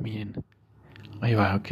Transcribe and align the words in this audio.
Bien, 0.00 0.34
ahí 1.20 1.34
va, 1.34 1.54
ok. 1.56 1.68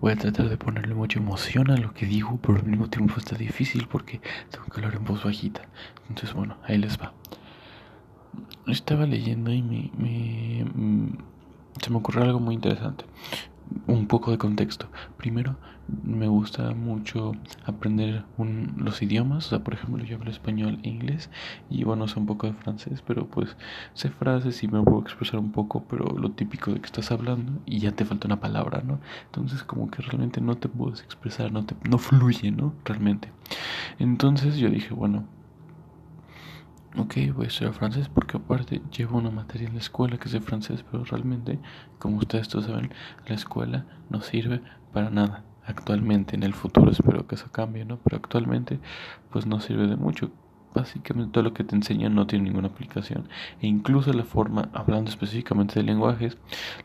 Voy 0.00 0.12
a 0.12 0.16
tratar 0.16 0.48
de 0.48 0.56
ponerle 0.58 0.94
mucha 0.94 1.18
emoción 1.20 1.70
a 1.70 1.76
lo 1.78 1.94
que 1.94 2.06
digo, 2.06 2.38
pero 2.42 2.58
al 2.58 2.64
mismo 2.66 2.90
tiempo 2.90 3.14
está 3.18 3.36
difícil 3.36 3.88
porque 3.88 4.20
tengo 4.50 4.66
que 4.66 4.76
hablar 4.80 4.96
en 4.96 5.04
voz 5.04 5.24
bajita. 5.24 5.62
Entonces, 6.08 6.34
bueno, 6.34 6.58
ahí 6.64 6.78
les 6.78 6.98
va. 7.00 7.14
Estaba 8.66 9.06
leyendo 9.06 9.52
y 9.52 9.62
me, 9.62 9.90
me 9.96 10.64
mm, 10.64 11.18
se 11.82 11.90
me 11.90 11.96
ocurrió 11.96 12.22
algo 12.24 12.40
muy 12.40 12.54
interesante 12.54 13.04
un 13.86 14.06
poco 14.06 14.30
de 14.30 14.38
contexto. 14.38 14.88
Primero, 15.16 15.56
me 16.04 16.28
gusta 16.28 16.74
mucho 16.74 17.32
aprender 17.64 18.24
los 18.76 19.02
idiomas. 19.02 19.46
O 19.46 19.48
sea, 19.50 19.58
por 19.60 19.74
ejemplo, 19.74 20.04
yo 20.04 20.16
hablo 20.16 20.30
español 20.30 20.78
e 20.82 20.88
inglés 20.88 21.30
y 21.70 21.84
bueno, 21.84 22.08
sé 22.08 22.18
un 22.18 22.26
poco 22.26 22.46
de 22.46 22.52
francés, 22.54 23.02
pero 23.06 23.26
pues 23.26 23.56
sé 23.94 24.10
frases 24.10 24.62
y 24.62 24.68
me 24.68 24.82
puedo 24.82 25.00
expresar 25.00 25.40
un 25.40 25.52
poco, 25.52 25.84
pero 25.88 26.04
lo 26.16 26.30
típico 26.32 26.72
de 26.72 26.80
que 26.80 26.86
estás 26.86 27.10
hablando 27.10 27.52
y 27.66 27.78
ya 27.80 27.92
te 27.92 28.04
falta 28.04 28.28
una 28.28 28.40
palabra, 28.40 28.82
¿no? 28.84 29.00
Entonces, 29.26 29.62
como 29.62 29.90
que 29.90 30.02
realmente 30.02 30.40
no 30.40 30.56
te 30.56 30.68
puedes 30.68 31.00
expresar, 31.02 31.52
no, 31.52 31.64
te, 31.64 31.74
no 31.88 31.98
fluye, 31.98 32.50
¿no? 32.50 32.74
Realmente. 32.84 33.30
Entonces 33.98 34.56
yo 34.56 34.70
dije, 34.70 34.94
bueno, 34.94 35.24
ok, 36.98 37.14
voy 37.34 37.44
a 37.44 37.48
estudiar 37.48 37.74
francés 37.74 38.08
porque 38.08 38.36
aparte 38.36 38.82
llevo 38.96 39.18
una 39.18 39.30
materia 39.30 39.68
en 39.68 39.74
la 39.74 39.80
escuela 39.80 40.18
que 40.18 40.24
es 40.24 40.32
de 40.32 40.40
francés, 40.40 40.84
pero 40.90 41.04
realmente, 41.04 41.58
como 41.98 42.18
ustedes 42.18 42.48
todos 42.48 42.66
saben, 42.66 42.90
la 43.26 43.34
escuela 43.34 43.86
no 44.10 44.20
sirve 44.20 44.60
para 44.92 45.10
nada. 45.10 45.44
Actualmente, 45.64 46.34
en 46.34 46.42
el 46.42 46.54
futuro 46.54 46.90
espero 46.90 47.26
que 47.26 47.34
eso 47.34 47.50
cambie, 47.52 47.84
¿no? 47.84 47.98
Pero 47.98 48.16
actualmente, 48.16 48.80
pues 49.30 49.46
no 49.46 49.60
sirve 49.60 49.86
de 49.86 49.96
mucho 49.96 50.30
básicamente 50.74 51.32
todo 51.32 51.44
lo 51.44 51.52
que 51.52 51.64
te 51.64 51.74
enseñan 51.74 52.14
no 52.14 52.26
tiene 52.26 52.44
ninguna 52.44 52.68
aplicación. 52.68 53.28
E 53.60 53.66
incluso 53.66 54.12
la 54.12 54.24
forma, 54.24 54.68
hablando 54.72 55.10
específicamente 55.10 55.74
de 55.74 55.82
lenguajes, 55.82 56.38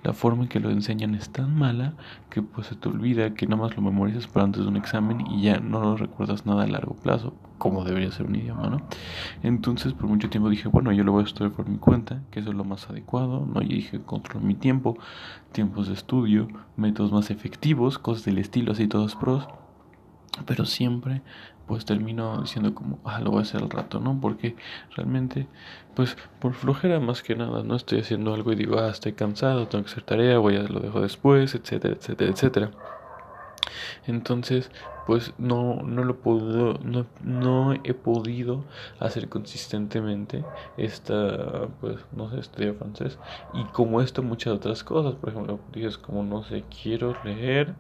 la 0.04 0.14
forma 0.14 0.44
en 0.44 0.50
que 0.50 0.60
lo 0.60 0.70
enseñan 0.70 1.16
es 1.16 1.30
tan 1.30 1.56
mala 1.58 1.94
que 2.30 2.42
pues 2.42 2.68
se 2.68 2.76
te 2.76 2.90
olvida 2.90 3.34
que 3.34 3.48
nomás 3.48 3.76
lo 3.76 3.82
memorizas 3.82 4.28
para 4.28 4.46
antes 4.46 4.64
de 4.64 4.68
un 4.68 4.78
examen 4.78 5.26
y 5.30 5.42
ya 5.44 5.60
no 5.60 5.82
lo 5.82 5.98
recuerdas 5.98 6.46
nada 6.46 6.64
a 6.64 6.68
largo 6.68 6.96
plazo, 6.96 7.34
como 7.58 7.84
debería 7.84 8.12
ser 8.12 8.26
un 8.26 8.36
idioma, 8.36 8.68
¿no? 8.70 8.82
Entonces 9.44 9.94
por 9.94 10.08
mucho 10.08 10.30
tiempo 10.30 10.50
dije, 10.50 10.68
bueno, 10.68 10.92
yo 10.92 11.04
lo 11.04 11.12
voy 11.12 11.24
a 11.24 11.28
estudiar 11.28 11.52
por 11.54 11.68
mi 11.70 11.78
cuenta, 11.78 12.22
que 12.32 12.40
eso 12.40 12.50
es 12.50 12.56
lo 12.56 12.64
más 12.64 12.90
adecuado, 12.90 13.46
¿no? 13.46 13.62
Y 13.62 13.68
dije, 13.68 14.02
controlo 14.02 14.46
mi 14.46 14.56
tiempo, 14.56 14.98
tiempos 15.52 15.88
de 15.88 15.94
estudio, 15.94 16.48
métodos 16.76 17.12
más 17.12 17.30
efectivos, 17.32 18.00
cosas 18.00 18.26
del 18.26 18.38
estilo, 18.38 18.72
así 18.72 18.88
todos 18.88 19.16
pros 19.16 19.48
pero 20.46 20.66
siempre 20.66 21.22
pues 21.66 21.86
termino 21.86 22.42
diciendo 22.42 22.76
como, 22.76 23.00
ah, 23.06 23.20
lo 23.22 23.32
voy 23.32 23.40
a 23.40 23.42
hacer 23.44 23.62
al 23.62 23.70
rato, 23.70 24.00
¿no? 24.00 24.20
Porque 24.20 24.56
realmente, 24.96 25.48
pues 25.96 26.18
por 26.40 26.54
flojera 26.54 27.00
más 27.00 27.24
que 27.24 27.36
nada, 27.36 27.64
no 27.64 27.76
estoy 27.76 28.00
haciendo 28.02 28.34
algo 28.34 28.52
y 28.52 28.56
digo, 28.56 28.80
ah, 28.80 28.90
estoy 28.90 29.14
cansado, 29.14 29.68
tengo 29.68 29.86
que 29.86 29.92
hacer 29.92 30.04
tarea, 30.04 30.38
voy 30.40 30.58
a 30.58 30.64
lo 30.64 30.80
dejo 30.80 31.02
después, 31.02 31.56
etcétera, 31.56 31.96
etcétera, 31.96 32.32
etcétera. 32.32 32.72
Entonces, 34.06 34.72
pues 35.06 35.34
no, 35.38 35.82
no 35.84 36.04
lo 36.04 36.22
puedo, 36.22 36.80
no, 36.84 37.06
no 37.24 37.74
he 37.74 37.94
podido 37.94 38.66
hacer 39.00 39.30
consistentemente 39.30 40.44
esta, 40.78 41.68
pues, 41.82 42.00
no 42.12 42.30
sé, 42.30 42.40
estudiar 42.40 42.76
francés. 42.76 43.20
Y 43.52 43.66
como 43.66 44.02
esto, 44.02 44.24
muchas 44.24 44.54
otras 44.54 44.84
cosas, 44.84 45.16
por 45.16 45.30
ejemplo, 45.30 45.60
dices 45.74 45.98
como, 45.98 46.24
no 46.24 46.44
sé, 46.44 46.64
quiero 46.82 47.16
leer 47.24 47.76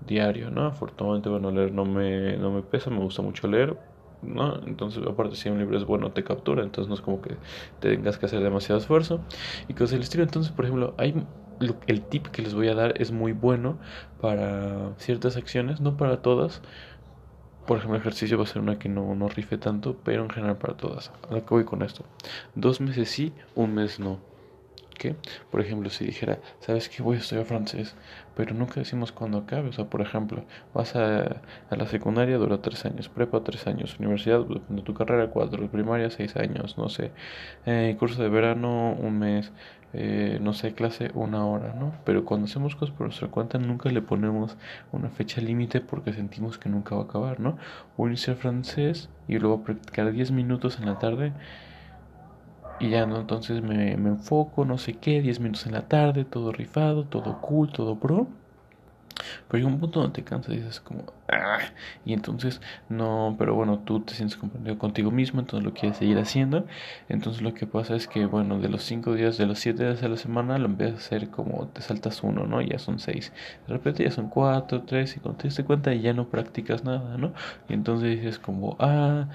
diario, 0.00 0.50
¿no? 0.50 0.66
Afortunadamente, 0.66 1.28
bueno, 1.28 1.50
leer 1.50 1.72
no 1.72 1.84
me, 1.84 2.36
no 2.36 2.50
me 2.50 2.62
pesa, 2.62 2.90
me 2.90 2.98
gusta 3.00 3.22
mucho 3.22 3.48
leer, 3.48 3.76
¿no? 4.22 4.56
Entonces, 4.66 5.02
aparte, 5.06 5.36
si 5.36 5.48
un 5.48 5.58
libro 5.58 5.76
es 5.78 5.84
bueno, 5.84 6.12
te 6.12 6.24
captura, 6.24 6.62
entonces 6.62 6.88
no 6.88 6.94
es 6.94 7.00
como 7.00 7.20
que 7.22 7.36
tengas 7.80 8.18
que 8.18 8.26
hacer 8.26 8.40
demasiado 8.42 8.80
esfuerzo 8.80 9.24
y 9.68 9.74
cosas 9.74 9.92
del 9.92 10.02
estilo. 10.02 10.22
Entonces, 10.24 10.52
por 10.52 10.64
ejemplo, 10.64 10.94
hay 10.98 11.14
el 11.86 12.02
tip 12.06 12.28
que 12.28 12.42
les 12.42 12.54
voy 12.54 12.68
a 12.68 12.74
dar 12.74 13.00
es 13.00 13.12
muy 13.12 13.32
bueno 13.32 13.78
para 14.20 14.94
ciertas 14.98 15.36
acciones, 15.36 15.80
no 15.80 15.96
para 15.96 16.22
todas. 16.22 16.62
Por 17.64 17.78
ejemplo, 17.78 17.98
ejercicio 17.98 18.36
va 18.36 18.44
a 18.44 18.46
ser 18.46 18.60
una 18.60 18.78
que 18.78 18.88
no, 18.90 19.14
no 19.14 19.28
rife 19.28 19.56
tanto, 19.56 19.96
pero 20.04 20.24
en 20.24 20.30
general 20.30 20.58
para 20.58 20.76
todas. 20.76 21.10
¿A 21.30 21.40
qué 21.40 21.46
voy 21.48 21.64
con 21.64 21.82
esto? 21.82 22.04
Dos 22.54 22.80
meses 22.80 23.08
sí, 23.10 23.34
un 23.54 23.74
mes 23.74 23.98
no. 24.00 24.20
Por 25.50 25.60
ejemplo, 25.60 25.90
si 25.90 26.04
dijera, 26.04 26.38
¿sabes 26.60 26.88
qué? 26.88 27.02
Voy 27.02 27.16
a 27.16 27.20
estudiar 27.20 27.46
francés, 27.46 27.94
pero 28.36 28.54
nunca 28.54 28.74
decimos 28.80 29.12
cuándo 29.12 29.38
acabe. 29.38 29.68
O 29.68 29.72
sea, 29.72 29.86
por 29.86 30.00
ejemplo, 30.00 30.44
vas 30.74 30.94
a, 30.96 31.40
la 31.70 31.86
secundaria, 31.86 32.36
dura 32.38 32.60
tres 32.62 32.84
años, 32.84 33.08
prepa 33.08 33.42
tres 33.42 33.66
años, 33.66 33.98
universidad, 33.98 34.44
de 34.44 34.82
tu 34.82 34.94
carrera 34.94 35.30
cuatro, 35.30 35.66
primaria 35.70 36.10
seis 36.10 36.36
años, 36.36 36.76
no 36.78 36.88
sé, 36.88 37.12
eh, 37.66 37.96
curso 37.98 38.22
de 38.22 38.28
verano 38.28 38.92
un 38.92 39.18
mes, 39.18 39.52
eh, 39.92 40.38
no 40.40 40.52
sé, 40.52 40.74
clase 40.74 41.10
una 41.14 41.44
hora, 41.46 41.74
¿no? 41.74 41.92
Pero 42.04 42.24
cuando 42.24 42.46
hacemos 42.46 42.76
cosas 42.76 42.94
por 42.94 43.06
nuestra 43.06 43.28
cuenta 43.28 43.58
nunca 43.58 43.90
le 43.90 44.02
ponemos 44.02 44.56
una 44.92 45.08
fecha 45.10 45.40
límite 45.40 45.80
porque 45.80 46.12
sentimos 46.12 46.58
que 46.58 46.68
nunca 46.68 46.94
va 46.94 47.02
a 47.02 47.04
acabar, 47.04 47.40
¿no? 47.40 47.58
Voy 47.96 48.08
a 48.08 48.10
iniciar 48.10 48.36
francés 48.36 49.08
y 49.28 49.38
luego 49.38 49.64
practicar 49.64 50.12
10 50.12 50.30
minutos 50.30 50.78
en 50.78 50.86
la 50.86 50.98
tarde 50.98 51.32
y 52.80 52.90
ya 52.90 53.06
no, 53.06 53.20
entonces 53.20 53.62
me, 53.62 53.96
me 53.96 54.08
enfoco, 54.10 54.64
no 54.64 54.78
sé 54.78 54.94
qué, 54.98 55.20
10 55.20 55.40
minutos 55.40 55.66
en 55.66 55.72
la 55.72 55.86
tarde, 55.88 56.24
todo 56.24 56.50
rifado, 56.52 57.04
todo 57.04 57.40
cool, 57.40 57.70
todo 57.72 58.00
pro. 58.00 58.26
Pero 59.48 59.58
llega 59.58 59.68
un 59.74 59.80
punto 59.80 60.00
donde 60.00 60.14
te 60.14 60.24
cansas 60.24 60.54
y 60.54 60.58
dices 60.58 60.80
como, 60.80 61.04
ah", 61.32 61.58
y 62.04 62.12
entonces 62.12 62.60
no, 62.88 63.36
pero 63.38 63.54
bueno, 63.54 63.78
tú 63.80 64.00
te 64.00 64.14
sientes 64.14 64.36
comprendido 64.36 64.78
contigo 64.78 65.10
mismo, 65.10 65.40
entonces 65.40 65.64
lo 65.64 65.74
quieres 65.74 65.98
seguir 65.98 66.18
haciendo. 66.18 66.66
Entonces 67.08 67.42
lo 67.42 67.54
que 67.54 67.66
pasa 67.66 67.94
es 67.96 68.06
que, 68.08 68.26
bueno, 68.26 68.58
de 68.60 68.68
los 68.68 68.82
5 68.84 69.14
días, 69.14 69.38
de 69.38 69.46
los 69.46 69.58
7 69.58 69.84
días 69.84 70.02
a 70.02 70.08
la 70.08 70.16
semana, 70.16 70.58
lo 70.58 70.66
empiezas 70.66 70.94
a 70.96 70.98
hacer 70.98 71.30
como 71.30 71.68
te 71.68 71.82
saltas 71.82 72.22
uno, 72.22 72.46
¿no? 72.46 72.60
Ya 72.60 72.78
son 72.78 72.98
6. 72.98 73.32
De 73.66 73.72
repente 73.74 74.04
ya 74.04 74.10
son 74.10 74.28
4, 74.28 74.82
3, 74.82 75.16
y 75.16 75.20
cuando 75.20 75.38
te 75.38 75.48
das 75.48 75.60
cuenta 75.64 75.94
ya 75.94 76.12
no 76.12 76.28
practicas 76.28 76.84
nada, 76.84 77.16
¿no? 77.18 77.32
Y 77.68 77.74
entonces 77.74 78.10
dices 78.10 78.38
como, 78.38 78.76
ah, 78.80 79.28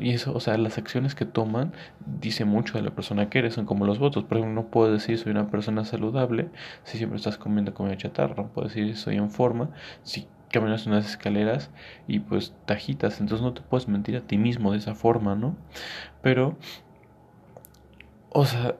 y 0.00 0.10
eso, 0.12 0.34
o 0.34 0.40
sea, 0.40 0.56
las 0.58 0.78
acciones 0.78 1.14
que 1.14 1.24
toman 1.24 1.72
dice 2.20 2.44
mucho 2.44 2.74
de 2.78 2.82
la 2.82 2.90
persona 2.90 3.28
que 3.30 3.38
eres, 3.40 3.54
son 3.54 3.66
como 3.66 3.86
los 3.86 3.98
votos. 3.98 4.24
Por 4.24 4.38
ejemplo, 4.38 4.62
no 4.62 4.68
puedes 4.68 4.92
decir 4.92 5.18
soy 5.18 5.32
una 5.32 5.48
persona 5.50 5.84
saludable 5.84 6.50
si 6.84 6.98
siempre 6.98 7.16
estás 7.16 7.38
comiendo 7.38 7.74
comida 7.74 7.96
chatarra, 7.96 8.34
no 8.36 8.48
puedes 8.48 8.74
decir 8.74 8.96
soy 8.96 9.16
en 9.16 9.30
forma 9.30 9.70
si 10.02 10.26
caminas 10.50 10.86
unas 10.86 11.06
escaleras 11.06 11.70
y 12.06 12.20
pues 12.20 12.54
tajitas, 12.66 13.20
entonces 13.20 13.44
no 13.44 13.52
te 13.52 13.62
puedes 13.62 13.88
mentir 13.88 14.16
a 14.16 14.20
ti 14.22 14.38
mismo 14.38 14.72
de 14.72 14.78
esa 14.78 14.94
forma, 14.94 15.34
¿no? 15.34 15.56
Pero, 16.22 16.56
o 18.30 18.44
sea, 18.46 18.76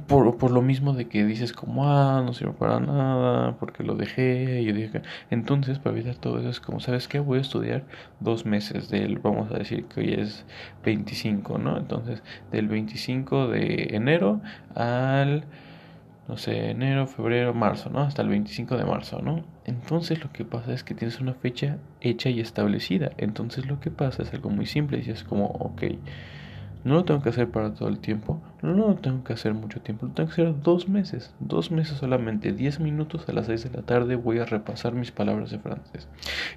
por, 0.00 0.36
por 0.38 0.50
lo 0.50 0.62
mismo 0.62 0.92
de 0.92 1.08
que 1.08 1.24
dices 1.24 1.52
como, 1.52 1.88
ah, 1.88 2.22
no 2.24 2.32
sirve 2.32 2.52
para 2.52 2.80
nada, 2.80 3.56
porque 3.58 3.82
lo 3.82 3.94
dejé, 3.94 4.60
y 4.62 4.64
yo 4.66 4.74
dije, 4.74 5.02
entonces 5.30 5.78
para 5.78 5.96
evitar 5.96 6.16
todo 6.16 6.38
eso 6.40 6.48
es 6.48 6.60
como, 6.60 6.80
¿sabes 6.80 7.08
qué? 7.08 7.20
Voy 7.20 7.38
a 7.38 7.42
estudiar 7.42 7.84
dos 8.20 8.46
meses 8.46 8.88
del, 8.88 9.18
vamos 9.18 9.50
a 9.52 9.58
decir 9.58 9.86
que 9.86 10.00
hoy 10.00 10.14
es 10.14 10.44
25, 10.84 11.58
¿no? 11.58 11.76
Entonces, 11.78 12.22
del 12.50 12.68
25 12.68 13.48
de 13.48 13.88
enero 13.92 14.40
al 14.74 15.44
no 16.28 16.38
sé, 16.38 16.70
enero, 16.70 17.06
febrero, 17.06 17.52
marzo, 17.52 17.90
¿no? 17.90 18.00
Hasta 18.00 18.22
el 18.22 18.28
25 18.28 18.76
de 18.76 18.84
marzo, 18.84 19.20
¿no? 19.20 19.44
Entonces 19.66 20.22
lo 20.22 20.32
que 20.32 20.44
pasa 20.44 20.72
es 20.72 20.82
que 20.82 20.94
tienes 20.94 21.20
una 21.20 21.34
fecha 21.34 21.78
hecha 22.00 22.30
y 22.30 22.40
establecida. 22.40 23.10
Entonces 23.18 23.66
lo 23.66 23.78
que 23.80 23.90
pasa 23.90 24.22
es 24.22 24.32
algo 24.32 24.50
muy 24.50 24.66
simple. 24.66 25.02
Y 25.04 25.10
es 25.10 25.22
como, 25.24 25.46
ok, 25.46 25.82
no 26.84 26.96
lo 26.96 27.04
tengo 27.04 27.22
que 27.22 27.30
hacer 27.30 27.50
para 27.50 27.72
todo 27.72 27.88
el 27.88 27.98
tiempo. 27.98 28.42
No 28.60 28.74
lo 28.74 28.94
tengo 28.96 29.24
que 29.24 29.32
hacer 29.32 29.54
mucho 29.54 29.80
tiempo. 29.80 30.04
Lo 30.04 30.12
tengo 30.12 30.28
que 30.28 30.42
hacer 30.42 30.62
dos 30.62 30.86
meses. 30.86 31.34
Dos 31.40 31.70
meses 31.70 31.96
solamente. 31.96 32.52
Diez 32.52 32.78
minutos 32.78 33.26
a 33.26 33.32
las 33.32 33.46
seis 33.46 33.64
de 33.64 33.70
la 33.74 33.82
tarde 33.82 34.16
voy 34.16 34.38
a 34.38 34.44
repasar 34.44 34.92
mis 34.92 35.10
palabras 35.10 35.50
de 35.50 35.58
francés. 35.58 36.08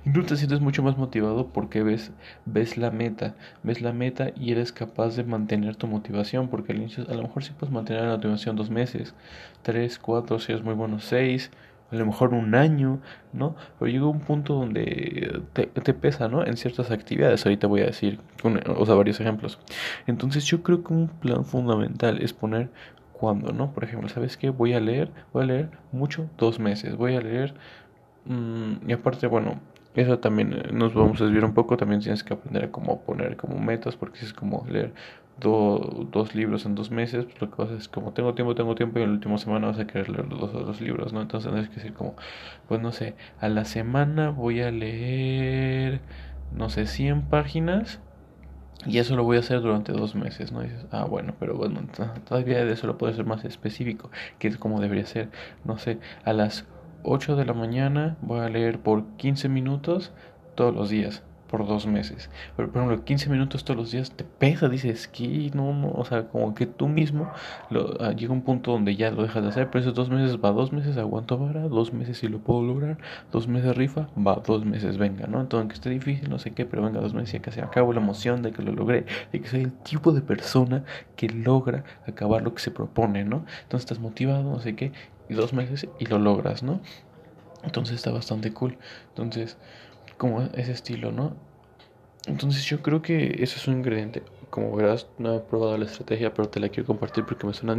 Y 0.05 0.11
tú 0.11 0.23
te 0.23 0.35
sientes 0.35 0.59
mucho 0.59 0.83
más 0.83 0.97
motivado 0.97 1.47
porque 1.47 1.81
ves, 1.81 2.11
ves 2.45 2.77
la 2.77 2.91
meta. 2.91 3.35
Ves 3.63 3.81
la 3.81 3.93
meta 3.93 4.31
y 4.35 4.51
eres 4.51 4.73
capaz 4.73 5.15
de 5.15 5.23
mantener 5.23 5.77
tu 5.77 5.87
motivación. 5.87 6.49
Porque 6.49 6.73
al 6.73 6.79
inicio 6.79 7.05
a 7.09 7.13
lo 7.13 7.23
mejor 7.23 7.45
sí 7.45 7.53
puedes 7.57 7.73
mantener 7.73 8.03
la 8.03 8.15
motivación 8.15 8.57
dos 8.57 8.69
meses. 8.69 9.13
Tres, 9.61 9.97
cuatro, 9.97 10.39
si 10.39 10.51
es 10.51 10.61
muy 10.61 10.73
bueno, 10.73 10.99
seis 10.99 11.51
a 11.91 11.95
lo 11.95 12.05
mejor 12.05 12.33
un 12.33 12.55
año, 12.55 12.99
¿no? 13.33 13.55
Pero 13.79 13.91
llega 13.91 14.05
un 14.07 14.19
punto 14.19 14.53
donde 14.53 15.41
te, 15.53 15.93
pesa, 15.93 16.27
¿no? 16.27 16.45
En 16.45 16.57
ciertas 16.57 16.91
actividades, 16.91 17.45
ahorita 17.45 17.67
voy 17.67 17.81
a 17.81 17.85
decir, 17.85 18.19
o 18.43 18.85
sea, 18.85 18.95
varios 18.95 19.19
ejemplos. 19.19 19.59
Entonces 20.05 20.45
yo 20.45 20.63
creo 20.63 20.83
que 20.83 20.93
un 20.93 21.07
plan 21.07 21.45
fundamental 21.45 22.21
es 22.21 22.33
poner 22.33 22.69
cuándo, 23.13 23.53
¿no? 23.53 23.71
Por 23.71 23.83
ejemplo, 23.83 24.09
¿sabes 24.09 24.37
qué? 24.37 24.49
Voy 24.49 24.73
a 24.73 24.79
leer, 24.79 25.11
voy 25.33 25.43
a 25.43 25.45
leer 25.47 25.69
mucho 25.91 26.29
dos 26.37 26.59
meses, 26.59 26.95
voy 26.95 27.15
a 27.15 27.21
leer, 27.21 27.53
mmm, 28.25 28.89
y 28.89 28.93
aparte, 28.93 29.27
bueno, 29.27 29.59
eso 29.95 30.19
también 30.19 30.53
eh, 30.53 30.71
nos 30.71 30.93
vamos 30.93 31.19
a 31.21 31.23
desviar 31.25 31.45
un 31.45 31.53
poco, 31.53 31.77
también 31.77 32.01
tienes 32.01 32.23
que 32.23 32.33
aprender 32.33 32.65
a 32.65 32.71
cómo 32.71 33.01
poner 33.01 33.35
como 33.37 33.59
metas, 33.59 33.95
porque 33.95 34.19
es 34.19 34.33
como 34.33 34.65
leer 34.69 34.93
dos 35.39 36.35
libros 36.35 36.65
en 36.65 36.75
dos 36.75 36.91
meses, 36.91 37.25
pues 37.25 37.39
lo 37.41 37.49
que 37.49 37.55
pasa 37.57 37.75
es 37.75 37.87
como 37.87 38.13
tengo 38.13 38.33
tiempo, 38.33 38.55
tengo 38.55 38.75
tiempo 38.75 38.99
y 38.99 39.03
en 39.03 39.09
la 39.09 39.13
última 39.15 39.37
semana 39.37 39.67
vas 39.67 39.79
a 39.79 39.87
querer 39.87 40.09
leer 40.09 40.27
los 40.31 40.51
dos 40.53 40.81
libros, 40.81 41.13
¿no? 41.13 41.21
Entonces 41.21 41.51
tienes 41.51 41.69
que 41.69 41.75
decir 41.75 41.93
como, 41.93 42.15
pues 42.67 42.81
no 42.81 42.91
sé, 42.91 43.15
a 43.39 43.49
la 43.49 43.65
semana 43.65 44.29
voy 44.31 44.61
a 44.61 44.71
leer, 44.71 46.01
no 46.51 46.69
sé, 46.69 46.87
100 46.87 47.23
páginas 47.29 48.01
Y 48.85 48.99
eso 48.99 49.15
lo 49.15 49.23
voy 49.23 49.37
a 49.37 49.39
hacer 49.41 49.61
durante 49.61 49.91
dos 49.91 50.15
meses, 50.15 50.51
¿no? 50.51 50.61
dices, 50.61 50.85
ah, 50.91 51.05
bueno, 51.05 51.33
pero 51.39 51.55
bueno, 51.57 51.81
todavía 52.27 52.63
de 52.65 52.73
eso 52.73 52.87
lo 52.87 52.97
puedo 52.97 53.13
ser 53.13 53.25
más 53.25 53.43
específico, 53.45 54.11
que 54.39 54.47
es 54.47 54.57
como 54.57 54.79
debería 54.79 55.05
ser. 55.05 55.29
No 55.65 55.77
sé, 55.77 55.99
a 56.23 56.33
las 56.33 56.65
8 57.03 57.35
de 57.35 57.45
la 57.45 57.53
mañana 57.53 58.17
voy 58.21 58.39
a 58.39 58.49
leer 58.49 58.79
por 58.81 59.05
15 59.17 59.49
minutos 59.49 60.13
todos 60.55 60.73
los 60.75 60.89
días 60.89 61.23
por 61.49 61.65
dos 61.65 61.87
meses. 61.87 62.29
Pero, 62.55 62.71
por 62.71 62.81
ejemplo, 62.81 63.03
15 63.05 63.29
minutos 63.29 63.63
todos 63.63 63.77
los 63.77 63.91
días 63.91 64.11
te 64.11 64.23
pesa, 64.23 64.69
dices 64.69 65.07
que 65.07 65.51
no, 65.53 65.73
no, 65.73 65.91
o 65.91 66.05
sea, 66.05 66.27
como 66.27 66.53
que 66.53 66.65
tú 66.65 66.87
mismo 66.87 67.31
lo, 67.69 68.01
ah, 68.01 68.11
llega 68.11 68.33
un 68.33 68.41
punto 68.41 68.71
donde 68.71 68.95
ya 68.95 69.11
lo 69.11 69.23
dejas 69.23 69.43
de 69.43 69.49
hacer, 69.49 69.69
pero 69.69 69.81
esos 69.81 69.93
dos 69.93 70.09
meses 70.09 70.37
va, 70.37 70.51
dos 70.51 70.71
meses 70.71 70.97
aguanto 70.97 71.37
vara, 71.37 71.67
dos 71.67 71.93
meses 71.93 72.17
si 72.17 72.27
lo 72.27 72.39
puedo 72.39 72.61
lograr, 72.63 72.97
dos 73.31 73.47
meses 73.47 73.75
rifa, 73.75 74.09
va, 74.15 74.41
dos 74.45 74.65
meses 74.65 74.97
venga, 74.97 75.27
¿no? 75.27 75.41
Entonces, 75.41 75.61
aunque 75.61 75.75
esté 75.75 75.89
difícil, 75.89 76.29
no 76.29 76.39
sé 76.39 76.51
qué, 76.51 76.65
pero 76.65 76.83
venga, 76.83 76.99
dos 76.99 77.13
meses 77.13 77.35
y 77.35 77.39
casi 77.39 77.61
acabo 77.61 77.93
la 77.93 78.01
emoción 78.01 78.41
de 78.41 78.51
que 78.51 78.61
lo 78.61 78.73
logré, 78.73 79.05
de 79.31 79.41
que 79.41 79.47
soy 79.47 79.61
el 79.61 79.71
tipo 79.71 80.11
de 80.11 80.21
persona 80.21 80.83
que 81.15 81.29
logra 81.29 81.83
acabar 82.05 82.41
lo 82.41 82.53
que 82.53 82.61
se 82.61 82.71
propone, 82.71 83.23
¿no? 83.23 83.45
Entonces 83.63 83.89
estás 83.89 83.99
motivado, 83.99 84.43
no 84.43 84.59
sé 84.59 84.75
qué, 84.75 84.91
y 85.29 85.33
dos 85.33 85.53
meses 85.53 85.87
y 85.99 86.05
lo 86.05 86.19
logras, 86.19 86.63
¿no? 86.63 86.81
Entonces 87.63 87.95
está 87.95 88.11
bastante 88.11 88.53
cool. 88.53 88.77
Entonces, 89.09 89.57
como 90.17 90.41
ese 90.53 90.71
estilo, 90.71 91.11
¿no? 91.11 91.35
Entonces 92.27 92.65
yo 92.65 92.81
creo 92.81 93.01
que 93.01 93.37
eso 93.41 93.57
es 93.57 93.67
un 93.67 93.75
ingrediente. 93.75 94.23
Como 94.49 94.75
verás, 94.75 95.07
no 95.17 95.35
he 95.35 95.39
probado 95.39 95.77
la 95.77 95.85
estrategia, 95.85 96.33
pero 96.33 96.49
te 96.49 96.59
la 96.59 96.69
quiero 96.69 96.87
compartir 96.87 97.25
porque 97.25 97.47
me 97.47 97.53
suena 97.53 97.77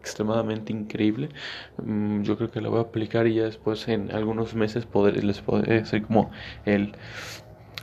extremadamente 0.00 0.72
increíble. 0.72 1.30
Mm, 1.78 2.22
yo 2.22 2.36
creo 2.36 2.50
que 2.50 2.60
la 2.60 2.68
voy 2.68 2.78
a 2.78 2.82
aplicar 2.82 3.26
y 3.26 3.34
ya 3.34 3.44
después 3.44 3.88
en 3.88 4.12
algunos 4.12 4.54
meses 4.54 4.86
poder, 4.86 5.22
les 5.24 5.40
podré 5.40 5.78
hacer 5.80 6.02
como 6.02 6.30
el 6.64 6.94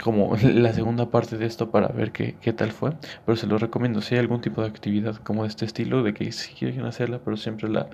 como 0.04 0.36
la 0.44 0.74
segunda 0.74 1.10
parte 1.10 1.38
de 1.38 1.46
esto 1.46 1.72
para 1.72 1.88
ver 1.90 2.12
qué, 2.12 2.38
qué 2.42 2.54
tal 2.54 2.72
fue. 2.72 2.94
Pero 3.26 3.36
se 3.36 3.48
lo 3.48 3.58
recomiendo. 3.58 4.02
Si 4.02 4.16
hay 4.16 4.20
algún 4.20 4.42
tipo 4.42 4.62
de 4.62 4.68
actividad 4.68 5.16
como 5.18 5.44
de 5.44 5.50
este 5.50 5.66
estilo, 5.66 6.04
de 6.04 6.14
que 6.14 6.32
si 6.32 6.54
quieren 6.54 6.86
hacerla, 6.86 7.20
pero 7.24 7.38
siempre 7.38 7.70
la, 7.70 7.90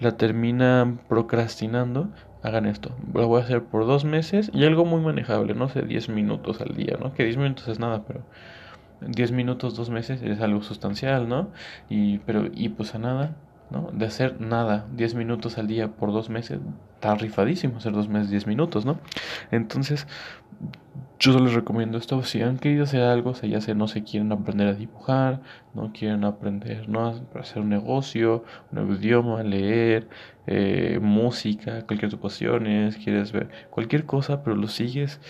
la 0.00 0.16
terminan 0.16 0.98
procrastinando, 1.08 2.12
hagan 2.42 2.66
esto. 2.66 2.90
Lo 3.12 3.26
voy 3.28 3.40
a 3.40 3.44
hacer 3.44 3.64
por 3.64 3.86
dos 3.86 4.04
meses 4.04 4.50
y 4.54 4.64
algo 4.64 4.84
muy 4.84 5.00
manejable, 5.00 5.54
no 5.54 5.68
sé, 5.68 5.82
10 5.82 6.08
minutos 6.08 6.60
al 6.60 6.76
día, 6.76 6.96
¿no? 7.00 7.12
Que 7.14 7.24
10 7.24 7.36
minutos 7.36 7.68
es 7.68 7.78
nada, 7.78 8.04
pero 8.06 8.22
10 9.00 9.32
minutos, 9.32 9.76
dos 9.76 9.90
meses 9.90 10.22
es 10.22 10.40
algo 10.40 10.62
sustancial, 10.62 11.28
¿no? 11.28 11.50
Y, 11.88 12.18
pero, 12.18 12.46
y 12.52 12.70
pues 12.70 12.94
a 12.94 12.98
nada, 12.98 13.36
¿no? 13.70 13.90
De 13.92 14.06
hacer 14.06 14.40
nada, 14.40 14.86
10 14.94 15.14
minutos 15.14 15.58
al 15.58 15.66
día 15.66 15.88
por 15.88 16.12
dos 16.12 16.30
meses, 16.30 16.60
está 17.00 17.14
rifadísimo 17.14 17.78
hacer 17.78 17.92
dos 17.92 18.08
meses, 18.08 18.30
10 18.30 18.46
minutos, 18.46 18.84
¿no? 18.84 18.98
Entonces, 19.50 20.06
yo 21.18 21.38
les 21.38 21.54
recomiendo 21.54 21.96
esto 21.96 22.22
si 22.22 22.42
han 22.42 22.58
querido 22.58 22.84
hacer 22.84 23.00
algo, 23.02 23.30
o 23.30 23.34
sea, 23.34 23.48
ya 23.48 23.62
sé, 23.62 23.74
no 23.74 23.88
se 23.88 24.04
quieren 24.04 24.32
aprender 24.32 24.68
a 24.68 24.74
dibujar, 24.74 25.40
no 25.72 25.92
quieren 25.92 26.24
aprender, 26.24 26.90
¿no? 26.90 27.06
A 27.08 27.38
hacer 27.38 27.62
un 27.62 27.70
negocio, 27.70 28.44
un 28.70 28.84
nuevo 28.84 28.94
idioma, 28.94 29.42
leer, 29.42 30.08
eh, 30.46 30.98
música, 31.00 31.86
cualquier 31.86 32.10
tipo 32.10 32.28
quieres 32.28 33.30
ver 33.32 33.48
cualquier 33.70 34.04
cosa, 34.04 34.42
pero 34.42 34.56
lo 34.56 34.66
sigues 34.66 35.20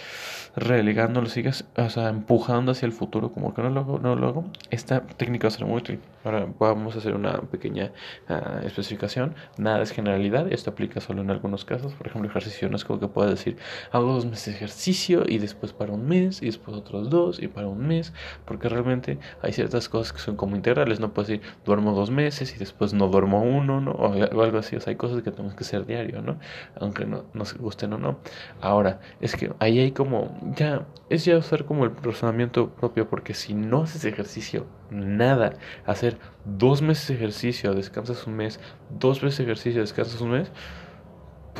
relegando, 0.57 1.21
lo 1.21 1.27
sigues, 1.27 1.67
o 1.77 1.91
sea, 1.91 2.09
empujando 2.09 2.73
hacia 2.73 2.87
el 2.87 2.93
futuro, 2.93 3.31
como 3.31 3.53
que 3.53 3.61
no 3.61 3.71
lo 3.71 3.81
hago, 3.81 3.99
no 3.99 4.17
lo 4.17 4.29
hago. 4.29 4.45
Esta 4.71 5.03
técnica 5.03 5.47
va 5.47 5.49
a 5.49 5.51
ser 5.59 5.67
muy 5.67 5.79
útil. 5.79 6.01
Ahora 6.25 6.47
vamos 6.59 6.95
a 6.95 6.99
hacer 6.99 7.15
una 7.15 7.41
pequeña 7.43 7.93
uh, 8.29 8.67
especificación. 8.67 9.35
Nada 9.59 9.83
es 9.83 9.91
generalidad, 9.91 10.51
esto 10.53 10.71
aplica 10.71 11.01
solo 11.01 11.23
en 11.23 11.31
algunos 11.31 11.60
casos. 11.65 11.95
Por 11.95 12.07
ejemplo, 12.07 12.29
ejercicio 12.29 12.69
no 12.69 12.77
es 12.77 12.85
como 12.85 13.01
que 13.01 13.09
puedas 13.09 13.31
decir, 13.31 13.57
hago 13.93 14.13
dos 14.13 14.27
meses 14.27 14.47
de 14.47 14.53
ejercicio 14.53 15.25
y 15.27 15.39
después 15.39 15.73
para 15.73 15.93
un 15.93 16.07
mes 16.07 16.43
y 16.43 16.47
después 16.47 16.77
otros 16.77 17.11
dos 17.11 17.43
y 17.43 17.49
para 17.49 17.69
un 17.69 17.87
mes, 17.87 18.13
porque 18.45 18.69
realmente 18.69 19.19
hay 19.43 19.53
ciertas 19.53 19.89
cosas 19.89 20.13
que 20.13 20.19
son 20.21 20.37
como 20.37 20.57
integrales. 20.57 21.01
No 21.01 21.13
puedes 21.13 21.29
decir, 21.29 21.47
duermo 21.65 21.93
dos 21.93 22.11
meses 22.11 22.55
y 22.55 22.59
después 22.59 22.93
no 22.95 23.09
duermo 23.09 23.43
uno, 23.43 23.81
¿no? 23.81 23.93
O 23.93 24.43
algo 24.43 24.59
así. 24.59 24.77
O 24.77 24.81
sea, 24.81 24.91
hay 24.91 24.97
cosas 24.97 25.23
que 25.23 25.31
tenemos 25.31 25.55
que 25.55 25.65
hacer 25.65 25.87
diario, 25.87 26.23
¿no? 26.23 26.39
Aunque 26.81 27.07
no 27.07 27.25
nos 27.35 27.55
gusten 27.55 27.93
o 27.93 27.99
no. 27.99 28.19
Ahora, 28.61 29.01
es 29.21 29.37
que 29.37 29.53
ahí 29.59 29.79
hay 29.79 29.93
como, 29.93 30.39
ya, 30.57 30.87
es 31.09 31.25
ya 31.25 31.37
usar 31.39 31.65
como 31.65 31.85
el 31.85 31.97
razonamiento 31.97 32.71
propio, 32.71 33.09
porque 33.09 33.35
si 33.35 33.55
no 33.55 33.83
haces 33.83 34.05
ejercicio, 34.05 34.67
nada, 34.91 35.55
hacer 35.87 36.19
dos 36.45 36.83
meses 36.83 37.09
de 37.09 37.15
ejercicio, 37.15 37.75
descansas 37.75 38.27
un 38.27 38.35
mes, 38.35 38.61
dos 38.99 39.21
veces 39.21 39.41
ejercicio, 39.41 39.81
descansas 39.81 40.21
un 40.21 40.31
mes, 40.31 40.51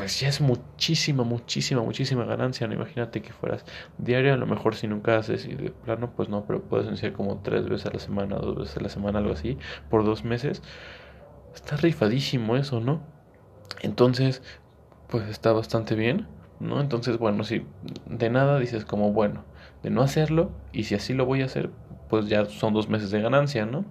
pues 0.01 0.19
ya 0.19 0.29
es 0.29 0.41
muchísima, 0.41 1.23
muchísima, 1.23 1.83
muchísima 1.83 2.25
ganancia, 2.25 2.65
¿no? 2.65 2.73
Imagínate 2.73 3.21
que 3.21 3.31
fueras 3.31 3.63
diario, 3.99 4.33
a 4.33 4.37
lo 4.37 4.47
mejor 4.47 4.73
si 4.73 4.87
nunca 4.87 5.15
haces 5.15 5.45
y 5.45 5.53
de 5.53 5.69
plano, 5.69 6.11
pues 6.15 6.27
no, 6.27 6.43
pero 6.47 6.63
puedes 6.63 6.87
iniciar 6.87 7.13
como 7.13 7.37
tres 7.43 7.69
veces 7.69 7.85
a 7.85 7.91
la 7.91 7.99
semana, 7.99 8.37
dos 8.37 8.55
veces 8.55 8.77
a 8.77 8.81
la 8.81 8.89
semana, 8.89 9.19
algo 9.19 9.33
así, 9.33 9.59
por 9.91 10.03
dos 10.03 10.23
meses. 10.23 10.63
Está 11.53 11.75
rifadísimo 11.75 12.55
eso, 12.55 12.79
¿no? 12.79 13.03
Entonces, 13.83 14.41
pues 15.07 15.29
está 15.29 15.51
bastante 15.51 15.93
bien, 15.93 16.25
¿no? 16.59 16.81
Entonces, 16.81 17.19
bueno, 17.19 17.43
si 17.43 17.67
de 18.07 18.31
nada 18.31 18.57
dices 18.57 18.85
como, 18.85 19.11
bueno, 19.11 19.45
de 19.83 19.91
no 19.91 20.01
hacerlo, 20.01 20.49
y 20.73 20.85
si 20.85 20.95
así 20.95 21.13
lo 21.13 21.27
voy 21.27 21.43
a 21.43 21.45
hacer, 21.45 21.69
pues 22.09 22.27
ya 22.27 22.45
son 22.45 22.73
dos 22.73 22.89
meses 22.89 23.11
de 23.11 23.21
ganancia, 23.21 23.67
¿no? 23.67 23.85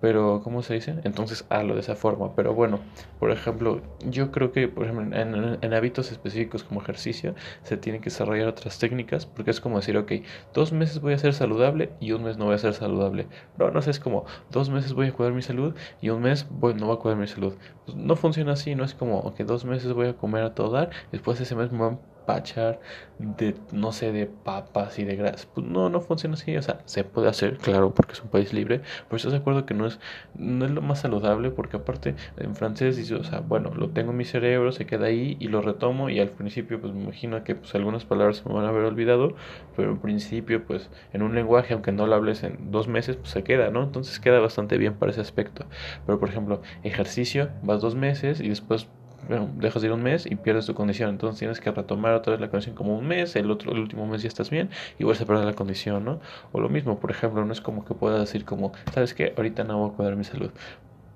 Pero, 0.00 0.40
¿cómo 0.42 0.62
se 0.62 0.74
dice? 0.74 0.96
Entonces 1.04 1.44
hazlo 1.50 1.74
de 1.74 1.80
esa 1.80 1.94
forma. 1.94 2.34
Pero 2.34 2.54
bueno, 2.54 2.80
por 3.18 3.30
ejemplo, 3.30 3.82
yo 4.00 4.30
creo 4.30 4.52
que 4.52 4.68
por 4.68 4.84
ejemplo, 4.84 5.16
en, 5.16 5.74
hábitos 5.74 6.10
específicos 6.10 6.64
como 6.64 6.80
ejercicio 6.80 7.34
se 7.62 7.76
tienen 7.76 8.00
que 8.00 8.10
desarrollar 8.10 8.48
otras 8.48 8.78
técnicas. 8.78 9.26
Porque 9.26 9.50
es 9.50 9.60
como 9.60 9.76
decir, 9.76 9.96
ok, 9.96 10.12
dos 10.54 10.72
meses 10.72 11.00
voy 11.00 11.12
a 11.12 11.18
ser 11.18 11.34
saludable 11.34 11.92
y 12.00 12.12
un 12.12 12.24
mes 12.24 12.38
no 12.38 12.46
voy 12.46 12.54
a 12.54 12.58
ser 12.58 12.74
saludable. 12.74 13.26
No, 13.58 13.70
no 13.70 13.82
sé, 13.82 13.90
es 13.90 14.00
como 14.00 14.24
dos 14.50 14.70
meses 14.70 14.94
voy 14.94 15.08
a 15.08 15.12
cuidar 15.12 15.32
mi 15.32 15.42
salud 15.42 15.74
y 16.00 16.08
un 16.10 16.22
mes 16.22 16.46
voy, 16.50 16.74
no 16.74 16.86
voy 16.86 16.96
a 16.96 16.98
cuidar 16.98 17.18
mi 17.18 17.26
salud. 17.26 17.54
Pues 17.84 17.96
no 17.96 18.16
funciona 18.16 18.52
así, 18.52 18.74
no 18.74 18.84
es 18.84 18.94
como, 18.94 19.20
ok, 19.20 19.40
dos 19.40 19.64
meses 19.64 19.92
voy 19.92 20.08
a 20.08 20.16
comer 20.16 20.44
a 20.44 20.54
todo 20.54 20.70
dar, 20.70 20.90
después 21.12 21.40
ese 21.40 21.54
mes 21.54 21.72
me 21.72 21.78
voy 21.78 21.88
a 21.94 21.98
pachar 22.26 22.80
de, 23.18 23.54
no 23.72 23.92
sé, 23.92 24.12
de 24.12 24.26
papas 24.26 24.98
y 24.98 25.04
de 25.04 25.16
grasa. 25.16 25.46
Pues 25.54 25.66
no, 25.66 25.88
no 25.90 26.00
funciona 26.00 26.34
así. 26.34 26.56
O 26.56 26.62
sea, 26.62 26.80
se 26.86 27.04
puede 27.04 27.28
hacer, 27.28 27.58
claro, 27.58 27.92
porque 27.92 28.14
es 28.14 28.22
un 28.22 28.30
país 28.30 28.52
libre. 28.52 28.80
Pero 29.08 29.16
eso 29.16 29.30
de 29.30 29.38
acuerdo 29.38 29.66
que 29.66 29.74
no 29.74 29.86
es, 29.86 30.00
no 30.34 30.64
es 30.64 30.70
lo 30.70 30.82
más 30.82 31.00
saludable, 31.00 31.50
porque 31.50 31.76
aparte 31.76 32.14
en 32.36 32.54
francés 32.54 32.96
dice, 32.96 33.14
o 33.14 33.24
sea, 33.24 33.40
bueno, 33.40 33.72
lo 33.74 33.90
tengo 33.90 34.12
en 34.12 34.16
mi 34.16 34.24
cerebro, 34.24 34.72
se 34.72 34.86
queda 34.86 35.06
ahí 35.06 35.36
y 35.40 35.48
lo 35.48 35.62
retomo. 35.62 36.08
Y 36.10 36.20
al 36.20 36.30
principio, 36.30 36.80
pues 36.80 36.92
me 36.94 37.02
imagino 37.02 37.44
que 37.44 37.54
pues 37.54 37.74
algunas 37.74 38.04
palabras 38.04 38.38
se 38.38 38.48
me 38.48 38.54
van 38.54 38.64
a 38.64 38.68
haber 38.68 38.84
olvidado. 38.84 39.34
Pero 39.76 39.90
en 39.90 39.98
principio, 39.98 40.64
pues 40.64 40.90
en 41.12 41.22
un 41.22 41.34
lenguaje, 41.34 41.74
aunque 41.74 41.92
no 41.92 42.06
lo 42.06 42.14
hables 42.14 42.42
en 42.42 42.70
dos 42.70 42.88
meses, 42.88 43.16
pues 43.16 43.30
se 43.30 43.44
queda, 43.44 43.70
¿no? 43.70 43.82
Entonces 43.82 44.20
queda 44.20 44.40
bastante 44.40 44.78
bien 44.78 44.94
para 44.94 45.12
ese 45.12 45.20
aspecto. 45.20 45.66
Pero 46.06 46.18
por 46.18 46.28
ejemplo, 46.28 46.62
ejercicio, 46.82 47.50
vas 47.62 47.80
dos 47.80 47.94
meses 47.94 48.40
y 48.40 48.48
después 48.48 48.88
dejas 49.28 49.82
de 49.82 49.88
ir 49.88 49.92
un 49.92 50.02
mes 50.02 50.26
y 50.26 50.36
pierdes 50.36 50.66
tu 50.66 50.74
condición. 50.74 51.10
Entonces 51.10 51.38
tienes 51.38 51.60
que 51.60 51.70
retomar 51.70 52.14
otra 52.14 52.32
vez 52.32 52.40
la 52.40 52.48
condición 52.50 52.74
como 52.74 52.96
un 52.98 53.06
mes, 53.06 53.36
el 53.36 53.50
otro, 53.50 53.72
el 53.72 53.78
último 53.78 54.06
mes 54.06 54.22
ya 54.22 54.28
estás 54.28 54.50
bien 54.50 54.70
y 54.98 55.04
vuelves 55.04 55.22
a 55.22 55.26
perder 55.26 55.44
la 55.44 55.54
condición, 55.54 56.04
¿no? 56.04 56.20
O 56.52 56.60
lo 56.60 56.68
mismo, 56.68 56.98
por 57.00 57.10
ejemplo, 57.10 57.44
no 57.44 57.52
es 57.52 57.60
como 57.60 57.84
que 57.84 57.94
puedas 57.94 58.20
decir 58.20 58.44
como, 58.44 58.72
¿sabes 58.90 59.14
qué? 59.14 59.34
Ahorita 59.36 59.64
no 59.64 59.78
voy 59.78 59.90
a 59.90 59.96
cuidar 59.96 60.16
mi 60.16 60.24
salud. 60.24 60.52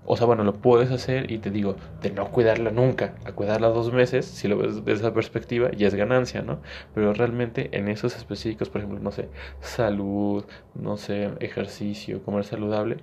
O 0.07 0.17
sea, 0.17 0.27
bueno, 0.27 0.45
lo 0.45 0.55
puedes 0.55 0.91
hacer 0.91 1.31
y 1.31 1.39
te 1.39 1.51
digo, 1.51 1.77
de 2.03 2.11
no 2.11 2.31
cuidarla 2.31 2.71
nunca, 2.71 3.15
a 3.25 3.33
cuidarla 3.33 3.69
dos 3.69 3.93
meses, 3.93 4.27
si 4.27 4.49
lo 4.49 4.59
ves 4.59 4.85
desde 4.85 5.01
esa 5.01 5.15
perspectiva, 5.15 5.71
ya 5.73 5.89
es 5.89 5.95
ganancia, 5.95 6.43
¿no? 6.43 6.61
Pero 6.95 7.15
realmente 7.15 7.71
en 7.73 7.89
esos 7.89 8.17
específicos, 8.17 8.69
por 8.69 8.81
ejemplo, 8.83 9.01
no 9.01 9.11
sé, 9.11 9.29
salud, 9.61 10.45
no 10.75 10.97
sé, 10.99 11.31
ejercicio, 11.41 12.23
comer 12.23 12.45
saludable, 12.45 12.99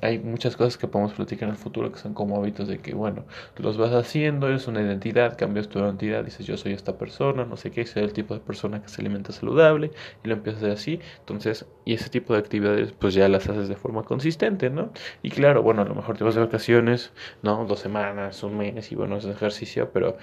hay 0.00 0.18
muchas 0.20 0.56
cosas 0.56 0.76
que 0.76 0.86
podemos 0.86 1.14
platicar 1.14 1.48
en 1.48 1.54
el 1.54 1.60
futuro 1.60 1.90
que 1.90 1.98
son 1.98 2.14
como 2.14 2.36
hábitos 2.36 2.68
de 2.68 2.78
que, 2.78 2.94
bueno, 2.94 3.24
los 3.56 3.76
vas 3.76 3.92
haciendo, 3.92 4.48
es 4.48 4.68
una 4.68 4.80
identidad, 4.80 5.36
cambias 5.36 5.68
tu 5.68 5.80
identidad, 5.80 6.24
dices 6.24 6.46
yo 6.46 6.56
soy 6.56 6.72
esta 6.72 6.96
persona, 6.98 7.44
no 7.44 7.56
sé 7.56 7.70
qué, 7.72 7.84
soy 7.86 8.04
el 8.04 8.12
tipo 8.12 8.34
de 8.34 8.40
persona 8.40 8.80
que 8.80 8.88
se 8.88 9.00
alimenta 9.00 9.32
saludable 9.32 9.90
y 10.22 10.28
lo 10.28 10.34
empiezas 10.34 10.62
a 10.62 10.66
hacer 10.66 10.76
así, 10.76 11.00
entonces, 11.18 11.66
y 11.84 11.94
ese 11.94 12.10
tipo 12.10 12.34
de 12.34 12.38
actividades 12.38 12.92
pues 12.92 13.14
ya 13.14 13.28
las 13.28 13.48
haces 13.48 13.68
de 13.68 13.76
forma 13.76 14.04
consistente, 14.04 14.70
¿no? 14.70 14.92
Y 15.22 15.30
claro, 15.30 15.62
bueno, 15.62 15.82
a 15.82 15.84
lo 15.84 15.94
mejor 15.94 16.16
te 16.16 16.24
vas 16.24 16.36
a 16.36 16.43
vacaciones, 16.44 17.12
¿no? 17.42 17.64
Dos 17.66 17.80
semanas, 17.80 18.42
un 18.42 18.56
mes 18.56 18.92
y 18.92 18.94
bueno, 18.94 19.16
es 19.16 19.24
ejercicio, 19.24 19.90
pero 19.92 20.16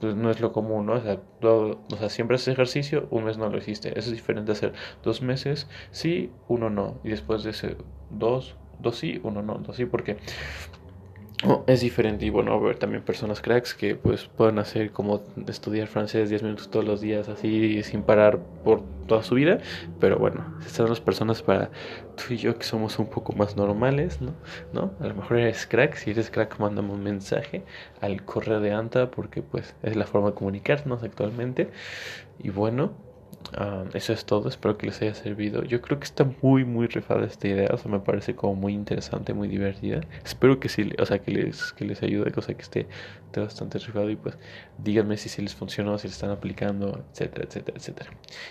pues 0.00 0.14
no 0.14 0.30
es 0.30 0.40
lo 0.40 0.52
común, 0.52 0.86
¿no? 0.86 0.94
O 0.94 1.00
sea, 1.00 1.18
todo, 1.40 1.80
o 1.92 1.96
sea, 1.96 2.08
siempre 2.10 2.36
haces 2.36 2.48
ejercicio, 2.48 3.06
un 3.10 3.24
mes 3.24 3.38
no 3.38 3.48
lo 3.48 3.58
hiciste. 3.58 3.90
Eso 3.98 4.10
es 4.10 4.16
diferente 4.16 4.52
a 4.52 4.54
hacer 4.54 4.72
dos 5.02 5.22
meses 5.22 5.68
sí, 5.90 6.30
uno 6.48 6.70
no. 6.70 6.98
Y 7.04 7.10
después 7.10 7.42
de 7.42 7.50
ese 7.50 7.76
dos, 8.10 8.56
dos 8.80 8.96
sí, 8.96 9.20
uno 9.22 9.42
no, 9.42 9.54
dos 9.54 9.76
sí, 9.76 9.86
porque 9.86 10.18
es 11.66 11.80
diferente 11.82 12.24
y 12.24 12.30
bueno, 12.30 12.58
ver 12.60 12.78
también 12.78 13.02
personas 13.02 13.42
cracks 13.42 13.74
que 13.74 13.94
pues 13.94 14.24
pueden 14.24 14.58
hacer 14.58 14.90
como 14.90 15.22
estudiar 15.46 15.86
francés 15.86 16.30
10 16.30 16.42
minutos 16.42 16.70
todos 16.70 16.84
los 16.86 17.02
días 17.02 17.28
así 17.28 17.82
sin 17.82 18.02
parar 18.02 18.38
por 18.64 18.82
toda 19.06 19.22
su 19.22 19.34
vida, 19.34 19.58
pero 20.00 20.18
bueno, 20.18 20.56
estas 20.60 20.72
son 20.72 20.88
las 20.88 21.00
personas 21.00 21.42
para 21.42 21.70
tú 22.16 22.34
y 22.34 22.38
yo 22.38 22.58
que 22.58 22.64
somos 22.64 22.98
un 22.98 23.06
poco 23.06 23.34
más 23.34 23.56
normales, 23.56 24.20
¿no? 24.22 24.32
¿No? 24.72 24.92
A 24.98 25.08
lo 25.08 25.14
mejor 25.14 25.38
eres 25.38 25.66
crack, 25.66 25.94
si 25.96 26.10
eres 26.10 26.30
crack 26.30 26.58
mándame 26.58 26.92
un 26.92 27.02
mensaje 27.02 27.64
al 28.00 28.24
correo 28.24 28.60
de 28.60 28.72
ANTA 28.72 29.10
porque 29.10 29.42
pues 29.42 29.74
es 29.82 29.94
la 29.94 30.06
forma 30.06 30.28
de 30.28 30.34
comunicarnos 30.34 31.02
actualmente 31.02 31.70
y 32.38 32.48
bueno, 32.48 32.92
Ah, 33.54 33.84
eso 33.94 34.12
es 34.12 34.24
todo, 34.24 34.48
espero 34.48 34.76
que 34.76 34.86
les 34.86 35.00
haya 35.02 35.14
servido. 35.14 35.62
Yo 35.62 35.80
creo 35.80 35.98
que 35.98 36.04
está 36.04 36.24
muy, 36.42 36.64
muy 36.64 36.88
rifada 36.88 37.24
esta 37.26 37.46
idea, 37.48 37.70
o 37.72 37.78
sea, 37.78 37.90
me 37.90 38.00
parece 38.00 38.34
como 38.34 38.54
muy 38.54 38.72
interesante, 38.74 39.34
muy 39.34 39.48
divertida. 39.48 40.00
Espero 40.24 40.58
que 40.58 40.68
sí, 40.68 40.92
o 40.98 41.06
sea, 41.06 41.20
que 41.20 41.30
les, 41.30 41.72
que 41.72 41.84
les 41.84 42.02
ayude, 42.02 42.32
cosa 42.32 42.54
que 42.54 42.62
esté, 42.62 42.88
bastante 43.36 43.78
rifado 43.78 44.08
y 44.10 44.16
pues 44.16 44.38
díganme 44.78 45.16
si, 45.18 45.28
si 45.28 45.42
les 45.42 45.54
funcionó, 45.54 45.98
si 45.98 46.08
están 46.08 46.30
aplicando, 46.30 47.04
etcétera, 47.12 47.44
etcétera, 47.44 47.78
etcétera. 47.78 48.10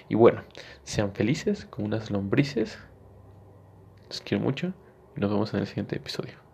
Y 0.10 0.16
bueno, 0.16 0.44
sean 0.84 1.14
felices, 1.14 1.66
como 1.66 1.88
unas 1.88 2.12
lombrices. 2.12 2.78
Los 4.10 4.22
quiero 4.22 4.44
mucho 4.44 4.74
y 5.18 5.20
nos 5.20 5.32
vemos 5.32 5.54
en 5.54 5.62
el 5.62 5.68
siguiente 5.68 5.96
episodio. 5.96 6.45